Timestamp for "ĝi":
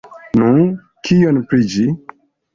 1.77-1.87